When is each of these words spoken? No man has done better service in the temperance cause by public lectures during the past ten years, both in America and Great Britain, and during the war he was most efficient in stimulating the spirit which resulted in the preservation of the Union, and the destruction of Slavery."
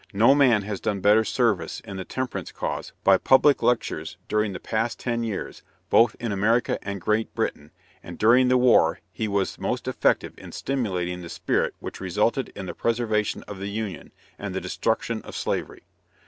No 0.13 0.33
man 0.33 0.63
has 0.63 0.79
done 0.79 0.99
better 0.99 1.23
service 1.23 1.79
in 1.81 1.97
the 1.97 2.03
temperance 2.03 2.51
cause 2.51 2.91
by 3.03 3.19
public 3.19 3.61
lectures 3.61 4.17
during 4.27 4.51
the 4.51 4.59
past 4.59 4.99
ten 4.99 5.23
years, 5.23 5.61
both 5.91 6.15
in 6.19 6.31
America 6.31 6.79
and 6.81 6.99
Great 6.99 7.31
Britain, 7.35 7.69
and 8.01 8.17
during 8.17 8.47
the 8.47 8.57
war 8.57 8.99
he 9.11 9.27
was 9.27 9.59
most 9.59 9.87
efficient 9.87 10.39
in 10.39 10.53
stimulating 10.53 11.21
the 11.21 11.29
spirit 11.29 11.75
which 11.79 12.01
resulted 12.01 12.51
in 12.55 12.65
the 12.65 12.73
preservation 12.73 13.43
of 13.43 13.59
the 13.59 13.69
Union, 13.69 14.11
and 14.39 14.55
the 14.55 14.59
destruction 14.59 15.21
of 15.21 15.35
Slavery." 15.35 15.83